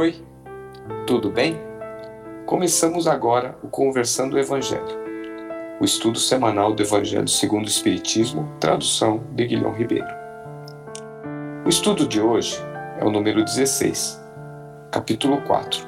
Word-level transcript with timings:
Oi, 0.00 0.14
tudo 1.06 1.28
bem? 1.28 1.60
Começamos 2.46 3.06
agora 3.06 3.58
o 3.62 3.68
Conversando 3.68 4.32
o 4.32 4.38
Evangelho, 4.38 4.98
o 5.78 5.84
estudo 5.84 6.18
semanal 6.18 6.72
do 6.72 6.82
Evangelho 6.82 7.28
segundo 7.28 7.66
o 7.66 7.68
Espiritismo, 7.68 8.50
tradução 8.58 9.22
de 9.32 9.46
Guilhom 9.46 9.72
Ribeiro. 9.72 10.08
O 11.66 11.68
estudo 11.68 12.08
de 12.08 12.18
hoje 12.18 12.56
é 12.98 13.04
o 13.04 13.10
número 13.10 13.44
16, 13.44 14.18
capítulo 14.90 15.42
4. 15.42 15.86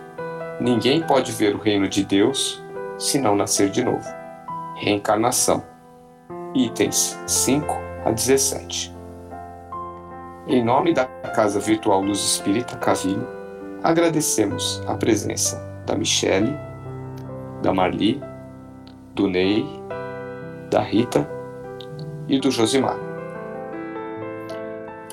Ninguém 0.60 1.00
pode 1.00 1.32
ver 1.32 1.54
o 1.54 1.58
reino 1.58 1.88
de 1.88 2.04
Deus 2.04 2.62
se 2.98 3.18
não 3.18 3.34
nascer 3.34 3.70
de 3.70 3.82
novo. 3.82 4.06
Reencarnação. 4.76 5.64
Itens 6.54 7.18
5 7.26 7.66
a 8.04 8.10
17. 8.10 8.94
Em 10.48 10.62
nome 10.62 10.92
da 10.92 11.06
Casa 11.34 11.58
Virtual 11.58 12.02
Luz 12.02 12.18
Espírita 12.18 12.76
Cavilho, 12.76 13.40
Agradecemos 13.82 14.80
a 14.86 14.94
presença 14.94 15.60
da 15.84 15.96
Michele, 15.96 16.56
da 17.62 17.74
Marli, 17.74 18.22
do 19.12 19.26
Ney, 19.26 19.66
da 20.70 20.80
Rita 20.80 21.28
e 22.28 22.38
do 22.38 22.48
Josimar. 22.48 22.96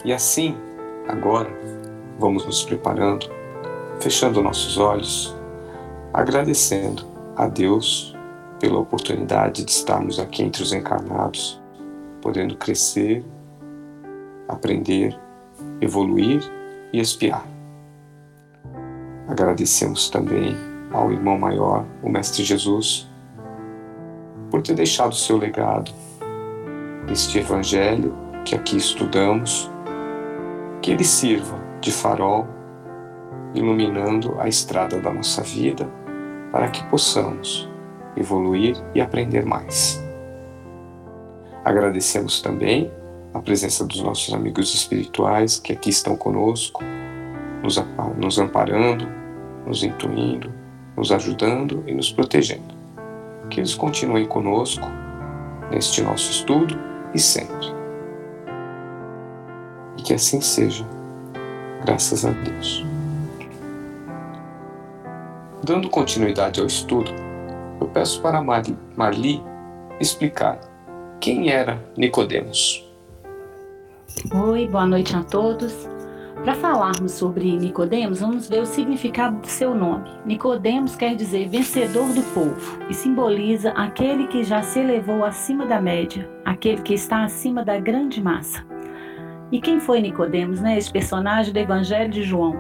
E 0.06 0.14
assim, 0.14 0.56
agora, 1.08 1.50
vamos 2.20 2.46
nos 2.46 2.64
preparando, 2.64 3.28
fechando 4.00 4.44
nossos 4.44 4.78
olhos, 4.78 5.36
agradecendo 6.14 7.08
a 7.36 7.48
Deus 7.48 8.16
pela 8.60 8.78
oportunidade 8.78 9.66
de 9.66 9.72
estarmos 9.72 10.20
aqui 10.20 10.44
entre 10.44 10.62
os 10.62 10.74
encarnados, 10.74 11.60
podendo 12.22 12.56
crescer, 12.56 13.26
aprender, 14.48 15.20
evoluir 15.82 16.44
e 16.94 17.00
espiar. 17.00 17.59
Agradecemos 19.30 20.10
também 20.10 20.58
ao 20.92 21.12
irmão 21.12 21.38
maior, 21.38 21.86
o 22.02 22.10
Mestre 22.10 22.44
Jesus, 22.44 23.08
por 24.50 24.64
ter 24.64 24.74
deixado 24.74 25.12
o 25.12 25.16
seu 25.16 25.38
legado, 25.38 25.92
este 27.08 27.38
Evangelho 27.38 28.16
que 28.44 28.56
aqui 28.56 28.76
estudamos, 28.76 29.70
que 30.82 30.90
ele 30.92 31.04
sirva 31.04 31.60
de 31.80 31.92
farol, 31.92 32.48
iluminando 33.54 34.36
a 34.40 34.48
estrada 34.48 35.00
da 35.00 35.14
nossa 35.14 35.44
vida, 35.44 35.88
para 36.52 36.70
que 36.70 36.84
possamos 36.86 37.70
evoluir 38.18 38.76
e 38.96 39.02
aprender 39.02 39.46
mais. 39.46 40.04
Agradecemos 41.64 42.42
também 42.42 42.92
a 43.32 43.40
presença 43.40 43.86
dos 43.86 44.02
nossos 44.02 44.34
amigos 44.34 44.74
espirituais 44.74 45.60
que 45.60 45.72
aqui 45.72 45.92
estão 45.92 46.16
conosco, 46.16 46.84
nos 48.18 48.40
amparando, 48.40 49.19
nos 49.66 49.84
intuindo, 49.84 50.52
nos 50.96 51.12
ajudando 51.12 51.84
e 51.88 51.94
nos 51.94 52.12
protegendo. 52.12 52.78
Que 53.50 53.60
eles 53.60 53.76
continuem 53.76 54.26
conosco 54.26 54.88
neste 55.72 56.02
nosso 56.02 56.32
estudo 56.32 56.78
e 57.14 57.20
sempre. 57.20 57.68
E 59.98 60.02
que 60.02 60.14
assim 60.14 60.42
seja, 60.42 60.86
graças 61.84 62.26
a 62.26 62.32
Deus. 62.32 62.86
Dando 65.64 65.90
continuidade 65.90 66.60
ao 66.60 66.68
estudo, 66.68 67.12
eu 67.80 67.88
peço 67.88 68.22
para 68.22 68.42
Marli 68.42 69.44
explicar 70.00 70.60
quem 71.20 71.50
era 71.50 71.84
Nicodemos. 71.98 72.86
Oi, 74.34 74.68
boa 74.68 74.86
noite 74.86 75.16
a 75.16 75.24
todos. 75.24 75.99
Para 76.44 76.56
falarmos 76.56 77.12
sobre 77.12 77.58
Nicodemos, 77.58 78.22
vamos 78.22 78.48
ver 78.48 78.62
o 78.62 78.66
significado 78.66 79.40
do 79.42 79.48
seu 79.48 79.76
nome. 79.76 80.10
Nicodemos 80.26 80.96
quer 80.96 81.14
dizer 81.14 81.50
vencedor 81.50 82.08
do 82.14 82.24
povo 82.34 82.80
e 82.90 82.94
simboliza 82.94 83.72
aquele 83.72 84.26
que 84.26 84.44
já 84.44 84.62
se 84.62 84.80
elevou 84.80 85.26
acima 85.26 85.66
da 85.66 85.82
média, 85.82 86.30
aquele 86.46 86.82
que 86.82 86.94
está 86.94 87.26
acima 87.26 87.64
da 87.64 87.78
grande 87.78 88.24
massa. 88.24 88.66
E 89.52 89.60
quem 89.60 89.82
foi 89.82 90.00
Nicodemos, 90.00 90.62
né? 90.62 90.78
Esse 90.78 90.90
personagem 90.90 91.52
do 91.52 91.60
Evangelho 91.60 92.10
de 92.10 92.24
João. 92.24 92.56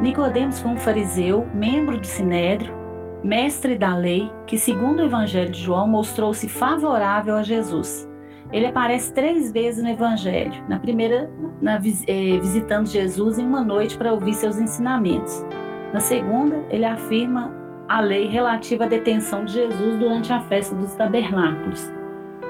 Nicodemos 0.00 0.58
foi 0.58 0.70
um 0.70 0.78
fariseu, 0.78 1.46
membro 1.52 1.98
do 1.98 2.06
Sinédrio, 2.06 2.74
mestre 3.22 3.76
da 3.76 3.94
lei, 3.94 4.32
que 4.46 4.56
segundo 4.56 5.00
o 5.00 5.04
Evangelho 5.04 5.50
de 5.50 5.60
João 5.60 5.86
mostrou-se 5.86 6.48
favorável 6.48 7.36
a 7.36 7.42
Jesus 7.42 8.09
ele 8.52 8.66
aparece 8.66 9.12
três 9.12 9.52
vezes 9.52 9.82
no 9.82 9.88
Evangelho. 9.88 10.52
Na 10.68 10.78
primeira, 10.78 11.30
na, 11.60 11.74
é, 11.74 12.38
visitando 12.38 12.86
Jesus 12.86 13.38
em 13.38 13.46
uma 13.46 13.62
noite 13.62 13.96
para 13.96 14.12
ouvir 14.12 14.34
seus 14.34 14.58
ensinamentos. 14.58 15.44
Na 15.92 16.00
segunda, 16.00 16.64
ele 16.70 16.84
afirma 16.84 17.52
a 17.88 18.00
lei 18.00 18.28
relativa 18.28 18.84
à 18.84 18.88
detenção 18.88 19.44
de 19.44 19.54
Jesus 19.54 19.98
durante 19.98 20.32
a 20.32 20.40
festa 20.40 20.74
dos 20.74 20.94
tabernáculos. 20.94 21.92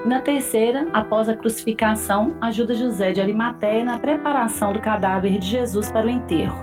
Na 0.05 0.19
terceira, 0.19 0.87
após 0.93 1.29
a 1.29 1.35
crucificação, 1.35 2.35
ajuda 2.41 2.73
José 2.73 3.11
de 3.11 3.21
Arimateia 3.21 3.83
na 3.83 3.99
preparação 3.99 4.73
do 4.73 4.79
cadáver 4.79 5.37
de 5.37 5.45
Jesus 5.45 5.91
para 5.91 6.07
o 6.07 6.09
enterro. 6.09 6.57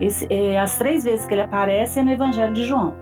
Esse, 0.00 0.26
é, 0.30 0.58
as 0.58 0.76
três 0.78 1.04
vezes 1.04 1.26
que 1.26 1.34
ele 1.34 1.42
aparece 1.42 2.00
é 2.00 2.02
no 2.02 2.10
Evangelho 2.10 2.52
de 2.52 2.64
João. 2.64 2.94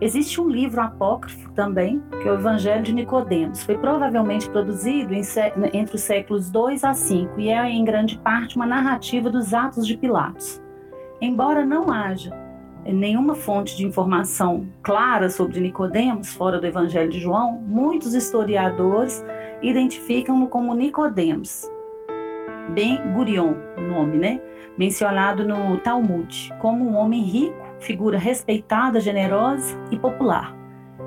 Existe 0.00 0.40
um 0.40 0.48
livro 0.48 0.80
apócrifo 0.80 1.50
também, 1.54 2.00
que 2.22 2.28
é 2.28 2.30
o 2.30 2.36
Evangelho 2.36 2.84
de 2.84 2.92
Nicodemos. 2.92 3.64
Foi 3.64 3.76
provavelmente 3.76 4.48
produzido 4.48 5.12
em, 5.12 5.22
entre 5.72 5.96
os 5.96 6.02
séculos 6.02 6.48
2 6.50 6.84
a 6.84 6.94
5 6.94 7.40
e 7.40 7.48
é 7.48 7.68
em 7.68 7.84
grande 7.84 8.16
parte 8.16 8.54
uma 8.54 8.66
narrativa 8.66 9.28
dos 9.28 9.52
Atos 9.52 9.84
de 9.84 9.96
Pilatos. 9.96 10.62
Embora 11.20 11.64
não 11.64 11.90
haja 11.90 12.30
nenhuma 12.86 13.34
fonte 13.34 13.76
de 13.76 13.84
informação 13.84 14.68
clara 14.84 15.28
sobre 15.28 15.58
Nicodemos 15.58 16.32
fora 16.32 16.60
do 16.60 16.66
Evangelho 16.66 17.10
de 17.10 17.18
João, 17.18 17.60
muitos 17.60 18.14
historiadores 18.14 19.24
identificam-no 19.60 20.46
como 20.46 20.74
Nicodemos. 20.74 21.68
Ben 22.70 23.00
Gurion, 23.14 23.54
o 23.76 23.80
nome, 23.80 24.16
né? 24.16 24.40
Mencionado 24.78 25.46
no 25.46 25.76
Talmud, 25.78 26.54
como 26.60 26.88
um 26.88 26.94
homem 26.94 27.22
rico 27.22 27.67
figura 27.80 28.18
respeitada, 28.18 29.00
generosa 29.00 29.76
e 29.90 29.98
popular, 29.98 30.56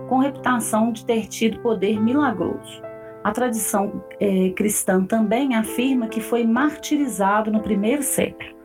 com 0.07 0.19
reputação 0.19 0.91
de 0.91 1.05
ter 1.05 1.27
tido 1.27 1.59
poder 1.59 1.99
milagroso. 1.99 2.81
A 3.23 3.31
tradição 3.31 4.03
é, 4.19 4.49
cristã 4.49 5.03
também 5.05 5.55
afirma 5.55 6.07
que 6.07 6.19
foi 6.19 6.45
martirizado 6.45 7.51
no 7.51 7.61
primeiro 7.61 8.01
século. 8.01 8.61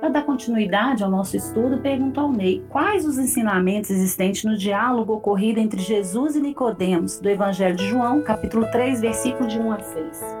Para 0.00 0.08
dar 0.08 0.22
continuidade 0.24 1.04
ao 1.04 1.10
nosso 1.10 1.36
estudo, 1.36 1.78
pergunto 1.78 2.18
ao 2.18 2.32
Ney 2.32 2.64
quais 2.70 3.04
os 3.04 3.18
ensinamentos 3.18 3.90
existentes 3.90 4.44
no 4.44 4.56
diálogo 4.56 5.12
ocorrido 5.12 5.60
entre 5.60 5.80
Jesus 5.80 6.36
e 6.36 6.40
Nicodemos 6.40 7.20
do 7.20 7.28
Evangelho 7.28 7.76
de 7.76 7.86
João, 7.86 8.22
capítulo 8.22 8.66
3, 8.72 9.02
versículo 9.02 9.46
de 9.46 9.58
1 9.60 9.72
a 9.72 9.78
6. 9.78 10.36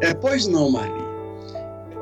É, 0.00 0.14
pois 0.14 0.46
não, 0.46 0.70
Maria. 0.70 1.10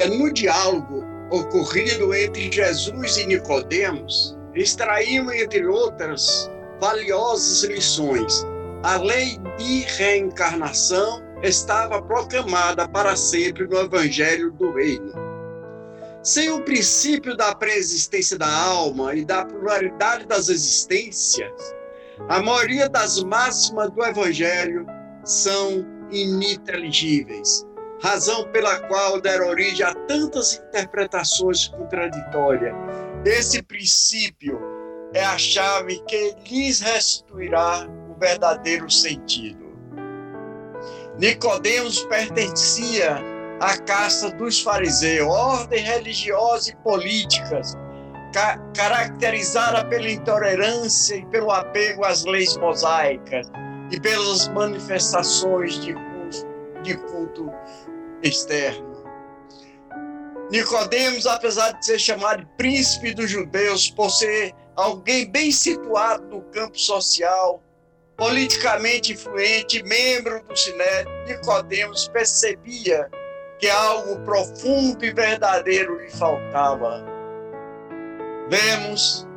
É 0.00 0.08
no 0.08 0.32
diálogo 0.32 1.04
ocorrido 1.30 2.14
entre 2.14 2.50
Jesus 2.50 3.16
e 3.16 3.26
Nicodemos, 3.26 4.36
extraímos, 4.54 5.34
entre 5.34 5.66
outras, 5.66 6.50
valiosas 6.80 7.64
lições. 7.64 8.46
A 8.82 8.96
lei 8.96 9.38
de 9.58 9.80
reencarnação 9.80 11.22
estava 11.42 12.00
proclamada 12.00 12.88
para 12.88 13.16
sempre 13.16 13.66
no 13.66 13.78
Evangelho 13.78 14.52
do 14.52 14.72
Reino. 14.72 15.12
Sem 16.22 16.50
o 16.50 16.62
princípio 16.62 17.36
da 17.36 17.54
preexistência 17.54 18.36
da 18.36 18.50
alma 18.50 19.14
e 19.14 19.24
da 19.24 19.44
pluralidade 19.44 20.26
das 20.26 20.48
existências, 20.48 21.52
a 22.28 22.42
maioria 22.42 22.88
das 22.88 23.22
máximas 23.22 23.90
do 23.90 24.04
Evangelho 24.04 24.86
são 25.24 25.86
ininteligíveis 26.10 27.67
razão 28.02 28.44
pela 28.52 28.78
qual 28.80 29.20
deram 29.20 29.48
origem 29.48 29.84
a 29.84 29.94
tantas 29.94 30.54
interpretações 30.54 31.68
contraditórias. 31.68 32.74
Esse 33.24 33.62
princípio 33.62 34.60
é 35.12 35.24
a 35.24 35.36
chave 35.36 36.02
que 36.06 36.36
lhes 36.48 36.80
restituirá 36.80 37.86
o 38.08 38.18
verdadeiro 38.18 38.90
sentido. 38.90 39.68
Nicodemos 41.18 42.04
pertencia 42.04 43.18
à 43.60 43.76
casta 43.78 44.30
dos 44.30 44.60
fariseus, 44.60 45.26
ordem 45.26 45.82
religiosa 45.82 46.70
e 46.70 46.76
política, 46.76 47.60
ca 48.32 48.58
caracterizada 48.76 49.84
pela 49.86 50.08
intolerância 50.08 51.16
e 51.16 51.26
pelo 51.26 51.50
apego 51.50 52.04
às 52.04 52.24
leis 52.24 52.56
mosaicas 52.58 53.50
e 53.90 53.98
pelas 53.98 54.46
manifestações 54.48 55.80
de 55.80 55.92
de 56.82 56.96
culto 56.96 57.50
externo. 58.22 59.04
Nicodemos, 60.50 61.26
apesar 61.26 61.72
de 61.72 61.84
ser 61.84 61.98
chamado 61.98 62.46
príncipe 62.56 63.12
dos 63.12 63.30
judeus 63.30 63.90
por 63.90 64.10
ser 64.10 64.54
alguém 64.76 65.30
bem 65.30 65.52
situado 65.52 66.24
no 66.26 66.42
campo 66.44 66.78
social, 66.78 67.62
politicamente 68.16 69.12
influente, 69.12 69.82
membro 69.82 70.42
do 70.44 70.56
Sinédrio, 70.56 71.24
Nicodemos 71.26 72.08
percebia 72.08 73.10
que 73.58 73.68
algo 73.68 74.20
profundo 74.20 75.04
e 75.04 75.12
verdadeiro 75.12 76.00
lhe 76.00 76.10
faltava. 76.10 77.04
Vemos 78.48 79.27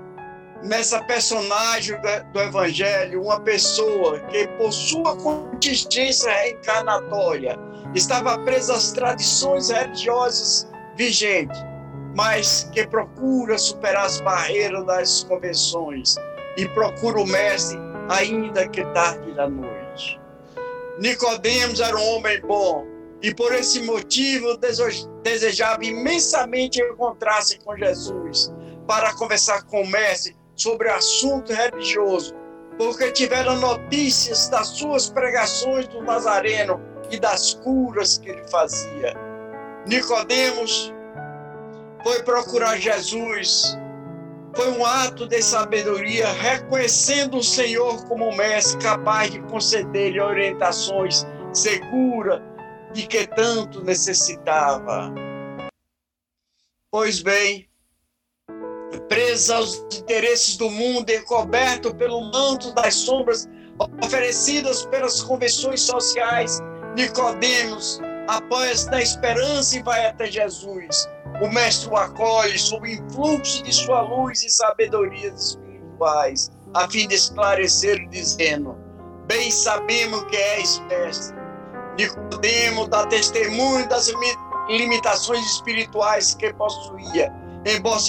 nessa 0.63 1.01
personagem 1.03 1.97
do 2.31 2.39
Evangelho 2.39 3.23
uma 3.23 3.39
pessoa 3.39 4.19
que, 4.21 4.47
por 4.57 4.71
sua 4.71 5.15
contingência 5.17 6.31
reencarnatória, 6.31 7.57
estava 7.95 8.37
presa 8.39 8.73
às 8.73 8.91
tradições 8.91 9.69
religiosas 9.69 10.67
vigentes, 10.95 11.59
mas 12.15 12.69
que 12.71 12.85
procura 12.87 13.57
superar 13.57 14.05
as 14.05 14.21
barreiras 14.21 14.85
das 14.85 15.23
convenções 15.23 16.15
e 16.57 16.67
procura 16.69 17.19
o 17.19 17.27
Mestre 17.27 17.79
ainda 18.09 18.67
que 18.67 18.83
tarde 18.93 19.33
da 19.33 19.49
noite. 19.49 20.19
Nicodemos 20.99 21.79
era 21.79 21.97
um 21.97 22.15
homem 22.15 22.39
bom 22.41 22.85
e 23.21 23.33
por 23.33 23.53
esse 23.53 23.81
motivo 23.81 24.57
desejava 25.23 25.83
imensamente 25.83 26.81
encontrar-se 26.81 27.59
com 27.59 27.75
Jesus 27.77 28.53
para 28.87 29.13
conversar 29.13 29.63
com 29.63 29.83
o 29.83 29.87
Mestre 29.87 30.35
sobre 30.61 30.89
assunto 30.89 31.51
religioso, 31.51 32.35
porque 32.77 33.11
tiveram 33.11 33.59
notícias 33.59 34.47
das 34.49 34.67
suas 34.67 35.09
pregações 35.09 35.87
do 35.87 36.01
Nazareno 36.03 36.79
e 37.09 37.19
das 37.19 37.55
curas 37.55 38.19
que 38.19 38.29
ele 38.29 38.47
fazia. 38.47 39.15
Nicodemos 39.87 40.93
foi 42.03 42.21
procurar 42.23 42.77
Jesus. 42.77 43.77
Foi 44.55 44.69
um 44.71 44.85
ato 44.85 45.27
de 45.27 45.41
sabedoria, 45.41 46.27
reconhecendo 46.33 47.37
o 47.37 47.43
Senhor 47.43 48.05
como 48.05 48.35
mestre 48.35 48.83
capaz 48.83 49.31
de 49.31 49.41
conceder-lhe 49.43 50.19
orientações 50.19 51.25
seguras 51.53 52.41
de 52.93 53.07
que 53.07 53.25
tanto 53.27 53.81
necessitava. 53.83 55.11
Pois 56.91 57.21
bem, 57.21 57.70
presa 59.11 59.57
aos 59.57 59.75
interesses 59.93 60.55
do 60.55 60.69
mundo 60.69 61.09
e 61.09 61.19
coberto 61.23 61.93
pelo 61.93 62.31
manto 62.31 62.73
das 62.73 62.95
sombras 62.95 63.45
oferecidas 64.01 64.85
pelas 64.85 65.21
convenções 65.21 65.81
sociais, 65.81 66.61
Nicodemos 66.95 67.99
apoia-se 68.29 68.89
na 68.89 69.01
esperança 69.01 69.77
e 69.77 69.83
vai 69.83 70.05
até 70.05 70.27
Jesus. 70.27 71.09
O 71.41 71.49
mestre 71.49 71.89
o 71.89 71.97
acolhe 71.97 72.57
sob 72.57 72.87
o 72.87 72.89
influxo 72.89 73.61
de 73.63 73.73
sua 73.73 74.01
luz 74.01 74.43
e 74.43 74.49
sabedoria 74.49 75.27
espirituais, 75.27 76.49
a 76.73 76.87
fim 76.89 77.05
de 77.05 77.15
esclarecer, 77.15 78.07
dizendo: 78.07 78.77
Bem 79.27 79.51
sabemos 79.51 80.23
que 80.25 80.37
és 80.37 80.79
mestre. 80.87 81.35
Nicodemo 81.97 82.87
dá 82.87 83.05
testemunho 83.07 83.89
das 83.89 84.09
limitações 84.69 85.45
espirituais 85.47 86.33
que 86.35 86.53
possuía, 86.53 87.29
embora 87.65 87.99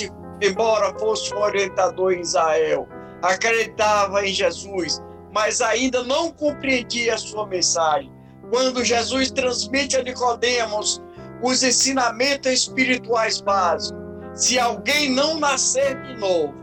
embora 0.43 0.99
fosse 0.99 1.33
um 1.35 1.39
orientador 1.39 2.13
em 2.13 2.21
Israel, 2.21 2.89
acreditava 3.23 4.27
em 4.27 4.33
Jesus, 4.33 5.01
mas 5.33 5.61
ainda 5.61 6.03
não 6.03 6.31
compreendia 6.33 7.15
a 7.15 7.19
sua 7.19 7.47
mensagem. 7.47 8.13
Quando 8.51 8.85
Jesus 8.85 9.31
transmite 9.31 9.97
a 9.97 10.03
Nicodemos 10.03 11.01
os 11.43 11.63
ensinamentos 11.63 12.53
espirituais 12.53 13.41
básicos, 13.41 14.03
se 14.35 14.59
alguém 14.59 15.11
não 15.11 15.39
nascer 15.39 16.01
de 16.03 16.17
novo, 16.19 16.55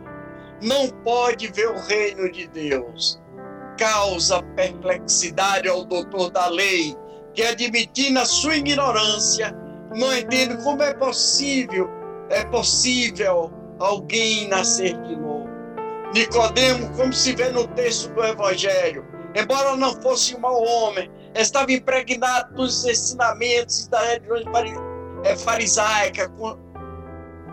não 0.62 0.90
pode 1.04 1.48
ver 1.48 1.70
o 1.70 1.80
reino 1.80 2.30
de 2.32 2.48
Deus. 2.48 3.20
Causa 3.78 4.44
perplexidade 4.56 5.70
ao 5.70 5.86
doutor 5.86 6.30
da 6.32 6.48
lei, 6.48 6.96
que 7.34 7.44
admitindo 7.44 8.20
a 8.20 8.25
sua 8.25 8.58
ignorância, 8.58 9.56
não 9.96 10.16
entende 10.16 10.62
como 10.64 10.84
é 10.84 10.94
possível, 10.94 11.90
é 12.30 12.44
possível 12.46 13.52
alguém 13.80 14.48
nascer 14.48 15.00
de 15.02 15.16
novo. 15.16 15.48
Nicodemo, 16.14 16.90
como 16.96 17.14
se 17.14 17.36
vê 17.36 17.50
no 17.50 17.68
texto 17.68 18.14
do 18.14 18.24
Evangelho, 18.24 19.06
embora 19.36 19.76
não 19.76 20.00
fosse 20.02 20.36
um 20.36 20.40
mau 20.40 20.62
homem, 20.64 21.10
estava 21.36 21.72
impregnado 21.72 22.54
dos 22.56 22.86
ensinamentos 22.86 23.88
da 23.88 24.00
religião 24.02 24.90
é, 25.24 25.36
farisaica, 25.36 26.31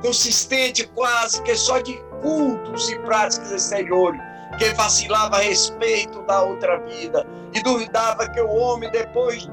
consistente 0.02 0.86
quase 0.94 1.42
que 1.42 1.54
só 1.54 1.80
de 1.80 1.94
cultos 2.22 2.88
e 2.90 2.98
práticas 3.00 3.50
exteriores, 3.50 4.20
que 4.58 4.72
vacilava 4.74 5.36
a 5.36 5.40
respeito 5.40 6.22
da 6.22 6.42
outra 6.42 6.78
vida 6.80 7.26
e 7.52 7.62
duvidava 7.62 8.28
que 8.30 8.40
o 8.40 8.48
homem, 8.48 8.90
depois 8.90 9.48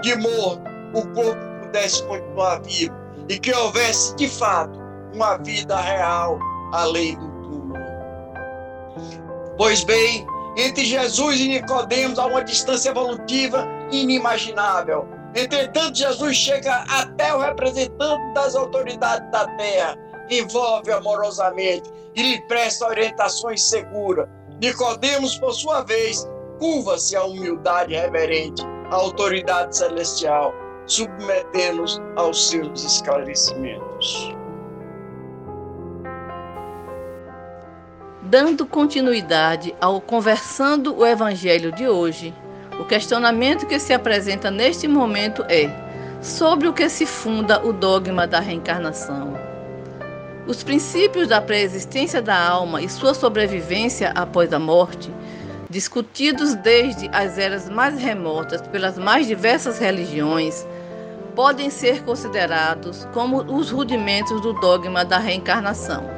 de 0.00 0.14
morto, 0.16 0.62
o 0.94 1.06
corpo 1.08 1.40
pudesse 1.62 2.02
continuar 2.04 2.62
vivo 2.62 2.94
e 3.28 3.38
que 3.38 3.52
houvesse, 3.52 4.16
de 4.16 4.28
fato, 4.28 4.77
uma 5.12 5.36
vida 5.38 5.76
real 5.80 6.38
além 6.72 7.16
do 7.16 7.28
túmulo. 7.42 7.74
Pois 9.56 9.84
bem, 9.84 10.26
entre 10.56 10.84
Jesus 10.84 11.40
e 11.40 11.48
Nicodemos 11.48 12.18
há 12.18 12.26
uma 12.26 12.42
distância 12.42 12.90
evolutiva 12.90 13.66
inimaginável. 13.90 15.06
Entretanto, 15.34 15.96
Jesus 15.96 16.36
chega 16.36 16.84
até 16.88 17.34
o 17.34 17.38
representante 17.38 18.34
das 18.34 18.56
autoridades 18.56 19.30
da 19.30 19.46
terra, 19.56 19.96
envolve 20.30 20.90
amorosamente 20.90 21.90
e 22.14 22.22
lhe 22.22 22.40
presta 22.48 22.86
orientações 22.86 23.62
seguras. 23.68 24.28
Nicodemos, 24.60 25.38
por 25.38 25.52
sua 25.52 25.82
vez, 25.82 26.28
curva-se 26.58 27.14
à 27.14 27.24
humildade 27.24 27.94
reverente, 27.94 28.62
à 28.90 28.96
autoridade 28.96 29.76
celestial, 29.76 30.52
submetendo-os 30.86 32.00
aos 32.16 32.48
seus 32.48 32.82
esclarecimentos. 32.82 34.37
Dando 38.30 38.66
continuidade 38.66 39.74
ao 39.80 40.02
Conversando 40.02 40.94
o 40.94 41.06
Evangelho 41.06 41.72
de 41.72 41.88
hoje, 41.88 42.34
o 42.78 42.84
questionamento 42.84 43.66
que 43.66 43.78
se 43.78 43.94
apresenta 43.94 44.50
neste 44.50 44.86
momento 44.86 45.46
é: 45.48 45.70
sobre 46.20 46.68
o 46.68 46.74
que 46.74 46.90
se 46.90 47.06
funda 47.06 47.66
o 47.66 47.72
dogma 47.72 48.26
da 48.26 48.38
reencarnação? 48.38 49.32
Os 50.46 50.62
princípios 50.62 51.28
da 51.28 51.40
preexistência 51.40 52.20
da 52.20 52.38
alma 52.38 52.82
e 52.82 52.88
sua 52.90 53.14
sobrevivência 53.14 54.10
após 54.14 54.52
a 54.52 54.58
morte, 54.58 55.10
discutidos 55.70 56.54
desde 56.54 57.08
as 57.14 57.38
eras 57.38 57.66
mais 57.70 57.98
remotas 57.98 58.60
pelas 58.60 58.98
mais 58.98 59.26
diversas 59.26 59.78
religiões, 59.78 60.66
podem 61.34 61.70
ser 61.70 62.02
considerados 62.02 63.08
como 63.14 63.38
os 63.50 63.70
rudimentos 63.70 64.38
do 64.42 64.52
dogma 64.52 65.02
da 65.02 65.16
reencarnação. 65.16 66.17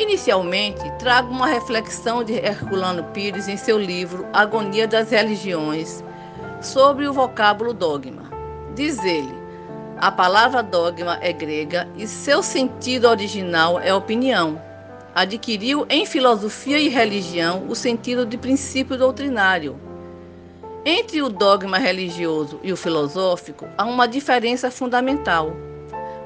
Inicialmente, 0.00 0.90
trago 0.98 1.30
uma 1.30 1.46
reflexão 1.46 2.24
de 2.24 2.32
Herculano 2.32 3.04
Pires 3.12 3.48
em 3.48 3.58
seu 3.58 3.78
livro 3.78 4.26
Agonia 4.32 4.88
das 4.88 5.10
Religiões 5.10 6.02
sobre 6.62 7.06
o 7.06 7.12
vocábulo 7.12 7.74
dogma. 7.74 8.22
Diz 8.74 8.98
ele: 9.04 9.34
a 9.98 10.10
palavra 10.10 10.62
dogma 10.62 11.18
é 11.20 11.34
grega 11.34 11.86
e 11.98 12.06
seu 12.06 12.42
sentido 12.42 13.06
original 13.08 13.78
é 13.78 13.92
opinião. 13.92 14.58
Adquiriu 15.14 15.84
em 15.90 16.06
filosofia 16.06 16.78
e 16.78 16.88
religião 16.88 17.66
o 17.68 17.74
sentido 17.74 18.24
de 18.24 18.38
princípio 18.38 18.96
doutrinário. 18.96 19.78
Entre 20.82 21.20
o 21.20 21.28
dogma 21.28 21.76
religioso 21.76 22.58
e 22.62 22.72
o 22.72 22.76
filosófico 22.76 23.68
há 23.76 23.84
uma 23.84 24.08
diferença 24.08 24.70
fundamental. 24.70 25.54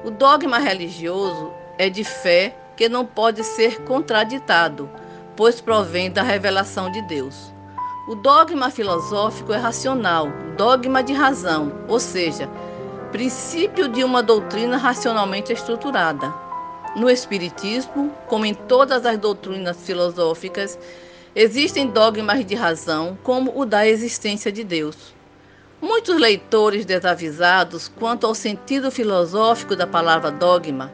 O 0.05 0.09
dogma 0.09 0.59
religioso 0.59 1.51
é 1.77 1.89
de 1.89 2.05
fé 2.05 2.55
que 2.75 2.89
não 2.89 3.05
pode 3.05 3.43
ser 3.43 3.81
contraditado, 3.81 4.89
pois 5.35 5.61
provém 5.61 6.11
da 6.11 6.21
revelação 6.21 6.91
de 6.91 7.01
Deus. 7.03 7.53
O 8.07 8.15
dogma 8.15 8.69
filosófico 8.69 9.51
é 9.51 9.57
racional, 9.57 10.27
dogma 10.55 11.01
de 11.01 11.13
razão, 11.13 11.71
ou 11.87 11.99
seja, 11.99 12.47
princípio 13.11 13.87
de 13.87 14.03
uma 14.03 14.21
doutrina 14.21 14.77
racionalmente 14.77 15.51
estruturada. 15.51 16.33
No 16.95 17.09
Espiritismo, 17.09 18.13
como 18.27 18.45
em 18.45 18.53
todas 18.53 19.05
as 19.05 19.17
doutrinas 19.17 19.77
filosóficas, 19.77 20.77
existem 21.35 21.87
dogmas 21.87 22.45
de 22.45 22.55
razão, 22.55 23.17
como 23.23 23.59
o 23.59 23.65
da 23.65 23.87
existência 23.87 24.51
de 24.51 24.63
Deus. 24.63 25.13
Muitos 25.81 26.17
leitores 26.17 26.85
desavisados 26.85 27.87
quanto 27.87 28.25
ao 28.25 28.35
sentido 28.35 28.89
filosófico 28.91 29.75
da 29.75 29.85
palavra 29.85 30.31
dogma 30.31 30.91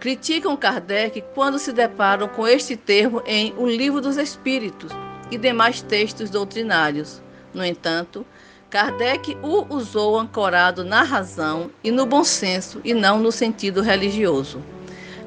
criticam 0.00 0.56
Kardec 0.56 1.22
quando 1.34 1.58
se 1.58 1.72
deparam 1.72 2.28
com 2.28 2.46
este 2.46 2.76
termo 2.76 3.22
em 3.26 3.52
O 3.56 3.66
Livro 3.66 4.00
dos 4.00 4.16
Espíritos 4.16 4.92
e 5.30 5.36
demais 5.36 5.82
textos 5.82 6.30
doutrinários. 6.30 7.20
No 7.52 7.64
entanto, 7.64 8.24
Kardec 8.70 9.36
o 9.42 9.74
usou 9.74 10.18
ancorado 10.18 10.84
na 10.84 11.02
razão 11.02 11.70
e 11.82 11.90
no 11.90 12.06
bom 12.06 12.22
senso 12.22 12.80
e 12.84 12.94
não 12.94 13.18
no 13.18 13.32
sentido 13.32 13.80
religioso. 13.80 14.62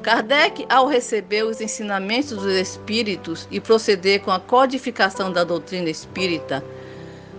Kardec, 0.02 0.66
ao 0.68 0.88
receber 0.88 1.44
os 1.44 1.60
ensinamentos 1.60 2.30
dos 2.30 2.52
espíritos 2.54 3.46
e 3.50 3.60
proceder 3.60 4.20
com 4.20 4.32
a 4.32 4.40
codificação 4.40 5.32
da 5.32 5.44
doutrina 5.44 5.90
espírita, 5.90 6.64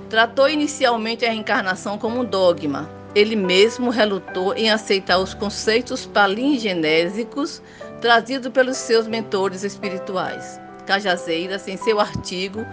tratou 0.09 0.47
inicialmente 0.47 1.25
a 1.25 1.29
reencarnação 1.29 1.97
como 1.97 2.21
um 2.21 2.25
dogma, 2.25 2.89
ele 3.15 3.35
mesmo 3.35 3.89
relutou 3.89 4.53
em 4.55 4.71
aceitar 4.71 5.19
os 5.19 5.33
conceitos 5.33 6.05
palingenésicos 6.05 7.61
trazidos 8.01 8.51
pelos 8.51 8.77
seus 8.77 9.07
mentores 9.07 9.63
espirituais. 9.63 10.59
Cajazeiras, 10.85 11.67
em 11.67 11.77
seu 11.77 11.99
artigo 11.99 12.65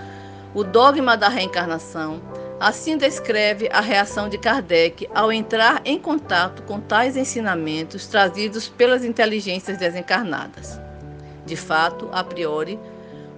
O 0.55 0.65
Dogma 0.65 1.17
da 1.17 1.29
Reencarnação, 1.29 2.21
assim 2.59 2.97
descreve 2.97 3.69
a 3.73 3.81
reação 3.81 4.29
de 4.29 4.37
Kardec 4.37 5.09
ao 5.15 5.31
entrar 5.31 5.81
em 5.85 5.99
contato 5.99 6.63
com 6.65 6.81
tais 6.81 7.17
ensinamentos 7.17 8.07
trazidos 8.07 8.67
pelas 8.67 9.05
inteligências 9.05 9.79
desencarnadas. 9.79 10.81
De 11.47 11.57
fato, 11.57 12.09
a 12.13 12.25
priori, 12.25 12.79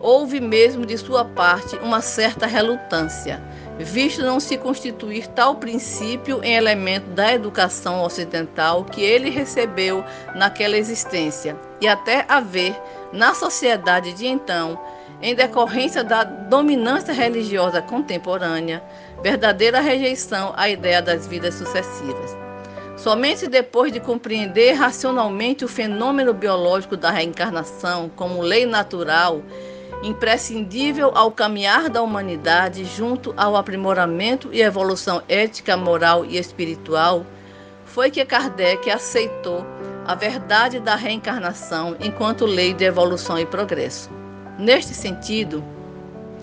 houve 0.02 0.40
mesmo 0.40 0.84
de 0.84 0.98
sua 0.98 1.24
parte 1.24 1.76
uma 1.76 2.02
certa 2.02 2.46
relutância 2.46 3.40
visto 3.78 4.22
não 4.22 4.38
se 4.38 4.56
constituir 4.56 5.26
tal 5.28 5.56
princípio 5.56 6.42
em 6.42 6.54
elemento 6.54 7.10
da 7.10 7.32
educação 7.32 8.02
ocidental 8.02 8.84
que 8.84 9.02
ele 9.02 9.30
recebeu 9.30 10.04
naquela 10.34 10.76
existência, 10.76 11.56
e 11.80 11.88
até 11.88 12.24
haver, 12.28 12.74
na 13.12 13.34
sociedade 13.34 14.12
de 14.12 14.26
então, 14.26 14.78
em 15.20 15.34
decorrência 15.34 16.02
da 16.02 16.24
dominância 16.24 17.12
religiosa 17.12 17.80
contemporânea, 17.80 18.82
verdadeira 19.22 19.80
rejeição 19.80 20.52
à 20.56 20.68
ideia 20.68 21.00
das 21.00 21.26
vidas 21.26 21.54
sucessivas. 21.54 22.36
Somente 22.96 23.48
depois 23.48 23.92
de 23.92 24.00
compreender 24.00 24.72
racionalmente 24.74 25.64
o 25.64 25.68
fenômeno 25.68 26.32
biológico 26.32 26.96
da 26.96 27.10
reencarnação 27.10 28.10
como 28.14 28.42
lei 28.42 28.64
natural 28.64 29.42
imprescindível 30.02 31.12
ao 31.14 31.30
caminhar 31.30 31.88
da 31.88 32.02
humanidade 32.02 32.84
junto 32.84 33.32
ao 33.36 33.56
aprimoramento 33.56 34.48
e 34.52 34.60
evolução 34.60 35.22
ética, 35.28 35.76
moral 35.76 36.24
e 36.24 36.36
espiritual, 36.36 37.24
foi 37.84 38.10
que 38.10 38.24
Kardec 38.24 38.90
aceitou 38.90 39.64
a 40.04 40.14
verdade 40.14 40.80
da 40.80 40.96
reencarnação 40.96 41.96
enquanto 42.00 42.44
lei 42.44 42.74
de 42.74 42.84
evolução 42.84 43.38
e 43.38 43.46
progresso. 43.46 44.10
Neste 44.58 44.92
sentido, 44.92 45.62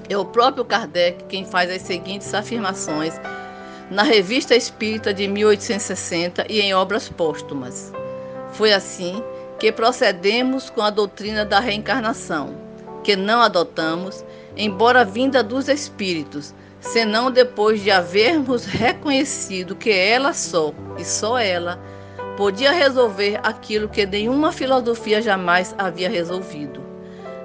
é 0.08 0.18
o 0.18 0.26
próprio 0.26 0.64
Kardec 0.64 1.26
quem 1.26 1.46
faz 1.46 1.70
as 1.70 1.82
seguintes 1.82 2.34
afirmações 2.34 3.20
na 3.92 4.04
Revista 4.04 4.56
Espírita 4.56 5.14
de 5.14 5.28
1860 5.28 6.46
e 6.50 6.62
em 6.62 6.74
obras 6.74 7.10
póstumas. 7.10 7.92
Foi 8.54 8.72
assim 8.72 9.22
que 9.60 9.72
procedemos 9.72 10.70
com 10.70 10.82
a 10.82 10.90
doutrina 10.90 11.44
da 11.44 11.60
reencarnação 11.60 12.69
que 13.04 13.16
não 13.16 13.42
adotamos, 13.42 14.24
embora 14.56 15.06
vinda 15.06 15.44
dos 15.44 15.68
Espíritos, 15.68 16.54
senão 16.80 17.32
depois 17.32 17.82
de 17.82 17.92
havermos 17.92 18.66
reconhecido 18.66 19.76
que 19.76 19.92
ela 19.92 20.34
só, 20.34 20.74
e 20.98 21.04
só 21.04 21.38
ela, 21.38 21.80
podia 22.38 22.72
resolver 22.72 23.40
aquilo 23.44 23.90
que 23.90 24.06
nenhuma 24.06 24.52
filosofia 24.52 25.22
jamais 25.22 25.76
havia 25.78 26.10
resolvido. 26.10 26.82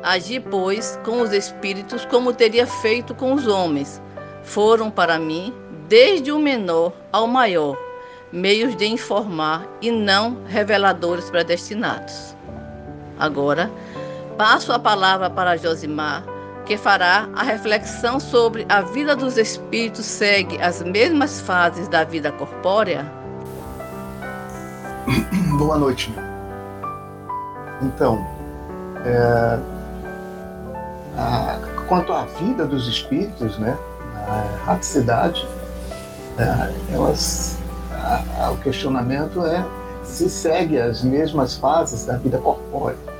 Agi, 0.02 0.38
pois, 0.38 0.98
com 1.04 1.22
os 1.22 1.32
espíritos 1.32 2.04
como 2.04 2.32
teria 2.32 2.66
feito 2.66 3.14
com 3.14 3.32
os 3.32 3.46
homens. 3.46 4.02
Foram 4.42 4.90
para 4.90 5.18
mim, 5.18 5.52
desde 5.88 6.30
o 6.30 6.38
menor 6.38 6.92
ao 7.10 7.26
maior, 7.26 7.76
meios 8.30 8.76
de 8.76 8.86
informar 8.86 9.66
e 9.80 9.90
não 9.90 10.44
reveladores 10.46 11.30
predestinados. 11.30 12.36
Agora, 13.18 13.70
Passo 14.36 14.72
a 14.72 14.80
palavra 14.80 15.30
para 15.30 15.56
Josimar, 15.56 16.24
que 16.66 16.76
fará 16.76 17.28
a 17.36 17.44
reflexão 17.44 18.18
sobre 18.18 18.66
a 18.68 18.80
vida 18.80 19.14
dos 19.14 19.38
espíritos 19.38 20.04
segue 20.04 20.60
as 20.60 20.82
mesmas 20.82 21.40
fases 21.40 21.86
da 21.86 22.02
vida 22.02 22.32
corpórea? 22.32 23.06
Boa 25.56 25.78
noite. 25.78 26.12
Então, 27.80 28.26
é, 29.04 29.58
a, 31.16 31.60
quanto 31.86 32.12
à 32.12 32.24
vida 32.24 32.66
dos 32.66 32.88
espíritos, 32.88 33.56
né, 33.58 33.78
a 34.26 34.64
raticidade, 34.64 35.46
é, 36.38 36.92
elas, 36.92 37.56
a, 37.92 38.46
a, 38.46 38.50
o 38.50 38.56
questionamento 38.58 39.46
é 39.46 39.64
se 40.02 40.28
segue 40.28 40.80
as 40.80 41.04
mesmas 41.04 41.54
fases 41.54 42.04
da 42.04 42.16
vida 42.16 42.38
corpórea. 42.38 43.13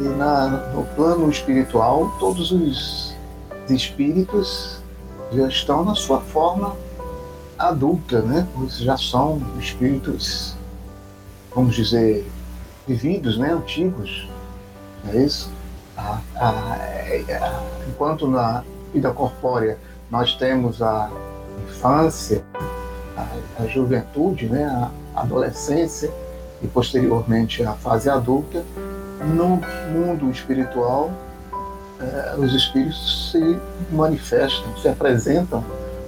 E 0.00 0.08
na, 0.16 0.48
no 0.74 0.84
plano 0.94 1.30
espiritual, 1.30 2.14
todos 2.18 2.50
os 2.50 3.14
espíritos 3.68 4.82
já 5.32 5.48
estão 5.48 5.84
na 5.84 5.94
sua 5.94 6.20
forma 6.20 6.76
adulta, 7.58 8.20
né? 8.22 8.46
Eles 8.58 8.78
já 8.78 8.96
são 8.96 9.40
espíritos, 9.58 10.54
vamos 11.54 11.74
dizer, 11.74 12.30
vividos, 12.86 13.38
né? 13.38 13.52
Antigos. 13.52 14.28
É 15.12 15.16
isso? 15.16 15.50
A, 15.96 16.18
a, 16.36 16.48
a, 16.48 17.62
enquanto 17.88 18.26
na 18.26 18.64
vida 18.92 19.10
corpórea 19.12 19.78
nós 20.10 20.34
temos 20.34 20.80
a 20.82 21.10
infância, 21.68 22.44
a, 23.58 23.66
juventude, 23.66 24.46
né? 24.46 24.64
a 25.14 25.20
adolescência 25.20 26.12
e 26.62 26.66
posteriormente 26.66 27.62
a 27.64 27.72
fase 27.72 28.08
adulta, 28.08 28.64
no 29.26 29.60
mundo 29.92 30.30
espiritual, 30.30 31.10
é, 32.00 32.34
os 32.36 32.52
espíritos 32.52 33.30
se 33.30 33.58
manifestam, 33.90 34.76
se 34.76 34.88
apresentam 34.88 35.64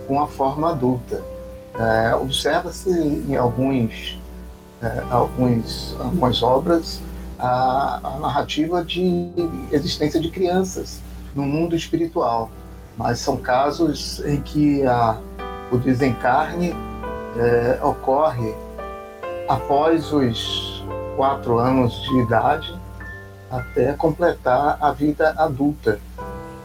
com 0.07 0.21
a 0.21 0.27
forma 0.27 0.71
adulta. 0.71 1.23
É, 1.79 2.15
Observa-se 2.15 2.91
em 2.91 3.37
alguns, 3.37 4.19
é, 4.83 5.03
alguns, 5.11 5.97
algumas 5.99 6.43
obras 6.43 7.01
a, 7.39 8.01
a, 8.03 8.19
narrativa 8.19 8.85
de 8.85 9.31
existência 9.71 10.21
de 10.21 10.31
crianças 10.31 11.01
no 11.35 11.43
mundo 11.43 11.77
espiritual, 11.77 12.51
mas 12.97 13.19
são 13.19 13.37
casos 13.37 14.21
em 14.25 14.41
que 14.41 14.85
a, 14.87 15.19
o 15.71 15.79
desencarne 15.79 16.75
ocorre 17.83 18.55
após 19.47 20.11
os 20.11 20.83
quatro 21.15 21.59
anos 21.59 21.93
de 22.05 22.21
idade 22.21 22.76
até 23.59 23.93
completar 23.93 24.79
a 24.81 24.93
vida 24.93 25.35
adulta. 25.37 25.99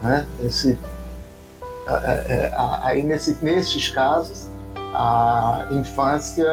Né? 0.02 0.26
Esse, 0.42 0.78
aí 2.82 3.02
nesse, 3.02 3.38
nesses 3.42 3.88
casos 3.88 4.48
a 4.94 5.68
infância 5.70 6.44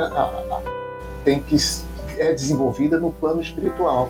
tem 1.24 1.40
que 1.42 1.58
é 2.18 2.34
desenvolvida 2.34 3.00
no 3.00 3.12
plano 3.12 3.42
espiritual, 3.42 4.10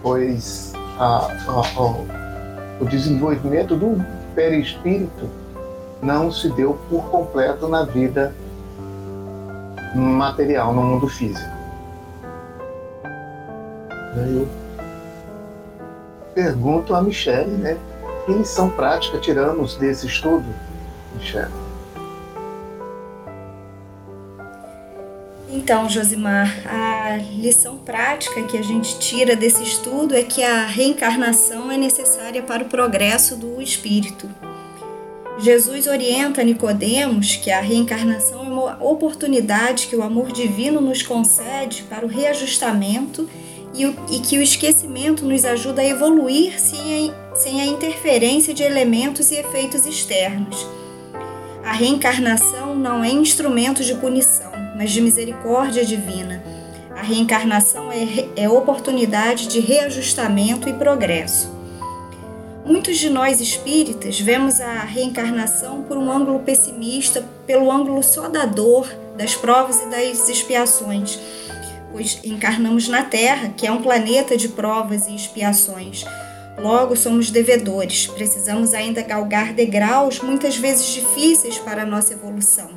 pois 0.00 0.72
a, 0.98 1.28
a, 1.48 2.80
o 2.80 2.84
desenvolvimento 2.84 3.76
do 3.76 4.04
perispírito 4.34 5.28
não 6.00 6.30
se 6.30 6.48
deu 6.50 6.74
por 6.88 7.04
completo 7.10 7.68
na 7.68 7.84
vida 7.84 8.34
material, 9.94 10.72
no 10.72 10.82
mundo 10.82 11.08
físico. 11.08 11.50
Eu 14.16 14.61
pergunto 16.34 16.94
a 16.94 17.02
Michelle, 17.02 17.50
né? 17.50 17.76
Que 18.26 18.32
lição 18.32 18.70
prática 18.70 19.18
tiramos 19.18 19.76
desse 19.76 20.06
estudo, 20.06 20.46
Michelle? 21.16 21.50
Então, 25.50 25.88
Josimar, 25.88 26.50
a 26.66 27.16
lição 27.16 27.76
prática 27.76 28.42
que 28.44 28.56
a 28.56 28.62
gente 28.62 28.98
tira 28.98 29.36
desse 29.36 29.62
estudo 29.62 30.14
é 30.14 30.22
que 30.22 30.42
a 30.42 30.64
reencarnação 30.64 31.70
é 31.70 31.76
necessária 31.76 32.42
para 32.42 32.62
o 32.62 32.68
progresso 32.68 33.36
do 33.36 33.60
espírito. 33.60 34.28
Jesus 35.38 35.86
orienta 35.86 36.42
Nicodemos 36.42 37.36
que 37.36 37.50
a 37.50 37.60
reencarnação 37.60 38.44
é 38.44 38.48
uma 38.48 38.84
oportunidade 38.84 39.88
que 39.88 39.96
o 39.96 40.02
amor 40.02 40.32
divino 40.32 40.80
nos 40.80 41.02
concede 41.02 41.82
para 41.82 42.04
o 42.04 42.08
reajustamento 42.08 43.28
e, 43.74 43.86
o, 43.86 43.96
e 44.10 44.20
que 44.20 44.38
o 44.38 44.42
esquecimento 44.42 45.24
nos 45.24 45.44
ajuda 45.44 45.82
a 45.82 45.86
evoluir 45.86 46.60
sem 46.60 47.10
a, 47.10 47.34
sem 47.34 47.60
a 47.60 47.66
interferência 47.66 48.52
de 48.52 48.62
elementos 48.62 49.30
e 49.30 49.36
efeitos 49.36 49.86
externos. 49.86 50.66
A 51.64 51.72
reencarnação 51.72 52.74
não 52.74 53.02
é 53.04 53.10
instrumento 53.10 53.82
de 53.84 53.94
punição, 53.94 54.50
mas 54.76 54.90
de 54.90 55.00
misericórdia 55.00 55.84
divina. 55.84 56.42
A 56.90 57.02
reencarnação 57.02 57.90
é, 57.90 58.28
é 58.36 58.48
oportunidade 58.48 59.46
de 59.46 59.60
reajustamento 59.60 60.68
e 60.68 60.72
progresso. 60.72 61.50
Muitos 62.64 62.98
de 62.98 63.10
nós 63.10 63.40
espíritas 63.40 64.20
vemos 64.20 64.60
a 64.60 64.80
reencarnação 64.80 65.82
por 65.82 65.96
um 65.96 66.10
ângulo 66.10 66.40
pessimista, 66.40 67.24
pelo 67.46 67.70
ângulo 67.72 68.02
só 68.02 68.28
da 68.28 68.44
dor, 68.44 68.88
das 69.16 69.34
provas 69.34 69.80
e 69.82 69.86
das 69.86 70.28
expiações 70.28 71.18
pois 71.92 72.18
encarnamos 72.24 72.88
na 72.88 73.02
Terra, 73.04 73.50
que 73.56 73.66
é 73.66 73.70
um 73.70 73.82
planeta 73.82 74.36
de 74.36 74.48
provas 74.48 75.06
e 75.06 75.14
expiações. 75.14 76.04
Logo, 76.58 76.96
somos 76.96 77.30
devedores, 77.30 78.06
precisamos 78.06 78.74
ainda 78.74 79.02
galgar 79.02 79.52
degraus 79.52 80.20
muitas 80.20 80.56
vezes 80.56 80.86
difíceis 80.86 81.58
para 81.58 81.82
a 81.82 81.86
nossa 81.86 82.12
evolução. 82.14 82.70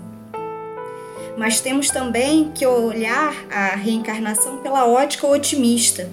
mas 1.38 1.60
temos 1.60 1.90
também 1.90 2.50
que 2.56 2.66
olhar 2.66 3.36
a 3.52 3.76
reencarnação 3.76 4.58
pela 4.58 4.86
ótica 4.88 5.28
otimista. 5.28 6.10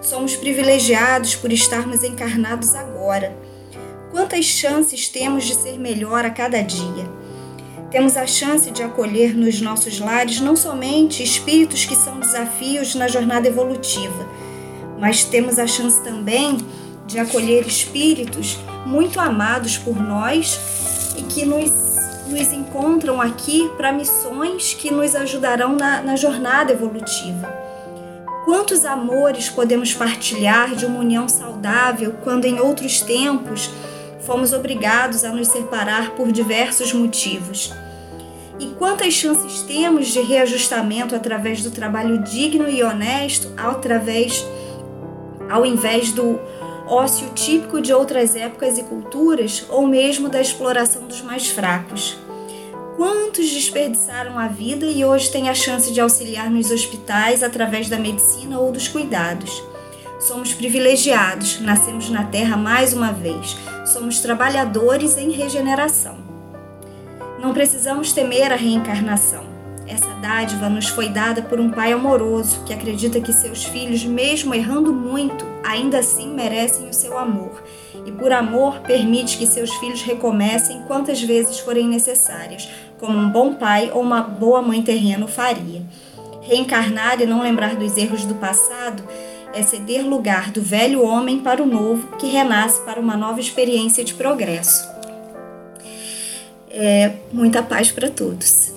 Somos 0.00 0.36
privilegiados 0.36 1.34
por 1.34 1.52
estarmos 1.52 2.04
encarnados 2.04 2.74
agora. 2.76 3.36
Quantas 4.12 4.44
chances 4.44 5.08
temos 5.08 5.44
de 5.44 5.54
ser 5.54 5.76
melhor 5.78 6.24
a 6.24 6.30
cada 6.30 6.62
dia? 6.62 7.19
Temos 7.90 8.16
a 8.16 8.24
chance 8.24 8.70
de 8.70 8.84
acolher 8.84 9.36
nos 9.36 9.60
nossos 9.60 9.98
lares 9.98 10.40
não 10.40 10.54
somente 10.54 11.24
espíritos 11.24 11.84
que 11.84 11.96
são 11.96 12.20
desafios 12.20 12.94
na 12.94 13.08
jornada 13.08 13.48
evolutiva, 13.48 14.28
mas 14.98 15.24
temos 15.24 15.58
a 15.58 15.66
chance 15.66 16.00
também 16.04 16.58
de 17.06 17.18
acolher 17.18 17.66
espíritos 17.66 18.58
muito 18.86 19.18
amados 19.18 19.76
por 19.76 20.00
nós 20.00 20.60
e 21.18 21.22
que 21.22 21.44
nos, 21.44 21.72
nos 22.28 22.52
encontram 22.52 23.20
aqui 23.20 23.68
para 23.76 23.92
missões 23.92 24.72
que 24.72 24.92
nos 24.92 25.16
ajudarão 25.16 25.74
na, 25.74 26.00
na 26.00 26.14
jornada 26.14 26.72
evolutiva. 26.72 27.52
Quantos 28.44 28.84
amores 28.84 29.48
podemos 29.48 29.92
partilhar 29.92 30.76
de 30.76 30.86
uma 30.86 31.00
união 31.00 31.28
saudável 31.28 32.14
quando 32.22 32.44
em 32.44 32.60
outros 32.60 33.00
tempos 33.00 33.68
fomos 34.22 34.52
obrigados 34.52 35.24
a 35.24 35.30
nos 35.30 35.48
separar 35.48 36.10
por 36.10 36.30
diversos 36.30 36.92
motivos? 36.92 37.72
E 38.58 38.66
quantas 38.78 39.14
chances 39.14 39.62
temos 39.62 40.08
de 40.08 40.20
reajustamento 40.20 41.14
através 41.14 41.62
do 41.62 41.70
trabalho 41.70 42.22
digno 42.22 42.68
e 42.68 42.82
honesto, 42.82 43.50
através, 43.56 44.44
ao 45.48 45.64
invés 45.64 46.12
do 46.12 46.38
ócio 46.86 47.28
típico 47.34 47.80
de 47.80 47.92
outras 47.92 48.36
épocas 48.36 48.76
e 48.76 48.82
culturas, 48.82 49.64
ou 49.68 49.86
mesmo 49.86 50.28
da 50.28 50.40
exploração 50.40 51.06
dos 51.06 51.22
mais 51.22 51.48
fracos? 51.48 52.18
Quantos 52.96 53.48
desperdiçaram 53.50 54.38
a 54.38 54.46
vida 54.46 54.84
e 54.84 55.06
hoje 55.06 55.30
têm 55.30 55.48
a 55.48 55.54
chance 55.54 55.90
de 55.90 56.00
auxiliar 56.00 56.50
nos 56.50 56.70
hospitais 56.70 57.42
através 57.42 57.88
da 57.88 57.98
medicina 57.98 58.58
ou 58.58 58.70
dos 58.70 58.88
cuidados? 58.88 59.69
Somos 60.20 60.52
privilegiados, 60.52 61.62
nascemos 61.62 62.10
na 62.10 62.24
Terra 62.24 62.54
mais 62.54 62.92
uma 62.92 63.10
vez, 63.10 63.56
somos 63.86 64.20
trabalhadores 64.20 65.16
em 65.16 65.30
regeneração. 65.30 66.18
Não 67.40 67.54
precisamos 67.54 68.12
temer 68.12 68.52
a 68.52 68.56
reencarnação. 68.56 69.44
Essa 69.88 70.10
dádiva 70.20 70.68
nos 70.68 70.88
foi 70.88 71.08
dada 71.08 71.40
por 71.40 71.58
um 71.58 71.70
pai 71.70 71.92
amoroso 71.92 72.62
que 72.64 72.74
acredita 72.74 73.18
que 73.18 73.32
seus 73.32 73.64
filhos, 73.64 74.04
mesmo 74.04 74.54
errando 74.54 74.92
muito, 74.92 75.42
ainda 75.64 76.00
assim 76.00 76.28
merecem 76.34 76.86
o 76.90 76.92
seu 76.92 77.16
amor. 77.16 77.64
E 78.04 78.12
por 78.12 78.30
amor, 78.30 78.80
permite 78.80 79.38
que 79.38 79.46
seus 79.46 79.72
filhos 79.76 80.02
recomecem 80.02 80.82
quantas 80.86 81.22
vezes 81.22 81.58
forem 81.60 81.88
necessárias, 81.88 82.68
como 82.98 83.16
um 83.16 83.30
bom 83.30 83.54
pai 83.54 83.90
ou 83.90 84.02
uma 84.02 84.20
boa 84.20 84.60
mãe 84.60 84.82
terreno 84.82 85.26
faria. 85.26 85.82
Reencarnar 86.42 87.22
e 87.22 87.26
não 87.26 87.42
lembrar 87.42 87.74
dos 87.74 87.96
erros 87.96 88.26
do 88.26 88.34
passado 88.34 89.02
é 89.52 89.62
ceder 89.62 90.06
lugar 90.06 90.50
do 90.50 90.62
velho 90.62 91.02
homem 91.04 91.40
para 91.40 91.62
o 91.62 91.66
novo 91.66 92.16
que 92.16 92.26
renasce 92.28 92.80
para 92.82 93.00
uma 93.00 93.16
nova 93.16 93.40
experiência 93.40 94.04
de 94.04 94.14
progresso. 94.14 94.88
É, 96.70 97.12
muita 97.32 97.62
paz 97.62 97.90
para 97.90 98.08
todos. 98.10 98.72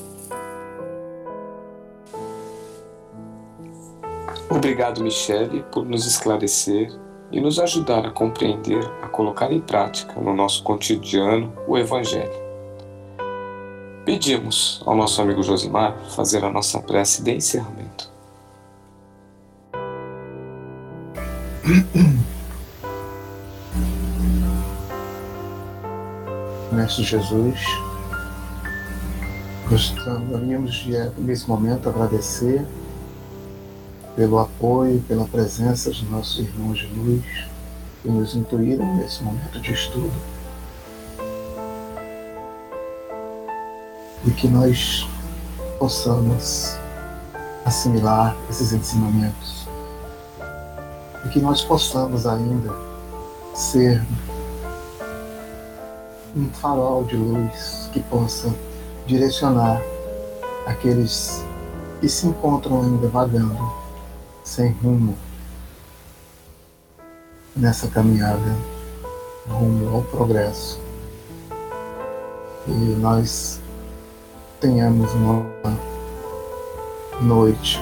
Obrigado, 4.50 5.01
Michele, 5.01 5.63
por 5.72 5.86
nos 5.86 6.06
esclarecer 6.06 6.92
e 7.32 7.42
nos 7.42 7.60
ajudar 7.60 8.06
a 8.06 8.12
compreender, 8.12 8.84
a 9.01 9.07
colocar 9.07 9.51
em 9.51 9.59
prática 9.59 10.14
no 10.20 10.33
nosso 10.33 10.64
cotidiano 10.64 11.51
o 11.68 11.77
Evangelho. 11.77 12.44
Pedimos 14.05 14.81
ao 14.86 14.96
nosso 14.96 15.22
amigo 15.22 15.42
Josimar 15.42 15.98
fazer 16.16 16.44
a 16.44 16.51
nossa 16.51 16.79
prece 16.79 17.24
de 17.24 17.31
encerramento. 17.31 18.12
Mestre 26.73 27.03
Jesus, 27.03 27.61
gostaríamos 29.69 30.73
de, 30.73 30.91
nesse 31.19 31.47
momento, 31.47 31.87
agradecer 31.87 32.65
pelo 34.13 34.39
apoio, 34.39 34.99
pela 35.07 35.23
presença 35.25 35.89
dos 35.89 36.03
nossos 36.09 36.39
irmãos 36.39 36.79
de 36.79 36.87
luz 36.87 37.23
que 38.01 38.09
nos 38.09 38.35
intuíram 38.35 38.97
nesse 38.97 39.23
momento 39.23 39.61
de 39.61 39.71
estudo. 39.71 40.11
E 44.25 44.31
que 44.31 44.49
nós 44.49 45.07
possamos 45.79 46.77
assimilar 47.63 48.35
esses 48.49 48.73
ensinamentos. 48.73 49.62
E 51.25 51.29
que 51.29 51.40
nós 51.40 51.64
possamos 51.64 52.27
ainda 52.27 52.74
ser 53.53 54.03
um 56.36 56.50
farol 56.50 57.03
de 57.03 57.16
luz 57.16 57.90
que 57.94 58.00
possa 58.01 58.53
direcionar 59.05 59.81
aqueles 60.66 61.44
que 62.00 62.09
se 62.09 62.27
encontram 62.27 62.81
ainda 62.81 63.07
vagando, 63.07 63.72
sem 64.44 64.72
rumo, 64.72 65.16
nessa 67.55 67.88
caminhada 67.88 68.55
rumo 69.48 69.96
ao 69.96 70.01
progresso. 70.03 70.79
E 72.68 72.72
nós 72.72 73.59
tenhamos 74.59 75.12
uma 75.14 75.46
noite 77.22 77.79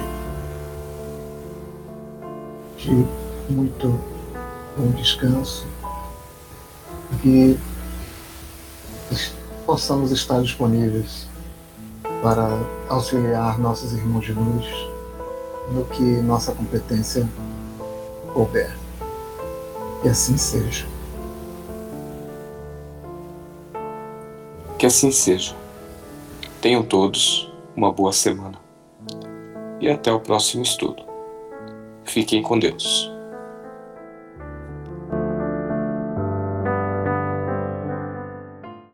de 2.78 3.21
muito 3.52 4.00
bom 4.78 4.92
descanso, 4.92 5.68
que 7.22 7.60
possamos 9.66 10.12
estar 10.12 10.42
disponíveis 10.42 11.28
para 12.22 12.48
auxiliar 12.90 13.60
nossos 13.60 13.94
irmãos 13.94 14.26
de 14.26 14.34
luz 14.34 14.66
no 15.72 15.86
que 15.86 16.02
nossa 16.02 16.54
competência 16.54 17.28
couber. 18.34 18.76
E 20.04 20.10
assim 20.10 20.38
seja. 20.38 20.86
Que 24.78 24.86
assim 24.86 25.12
seja. 25.12 25.56
Tenham 26.60 26.84
todos 26.84 27.52
uma 27.76 27.92
boa 27.92 28.12
semana. 28.12 28.60
E 29.80 29.90
até 29.90 30.12
o 30.12 30.20
próximo 30.20 30.64
estudo. 30.64 31.04
Fiquem 32.04 32.42
com 32.42 32.58
Deus. 32.58 33.12